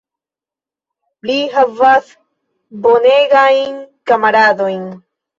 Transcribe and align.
Li 1.29 1.35
havas 1.55 2.07
bonegajn 2.85 3.77
kamaradojn. 4.13 4.89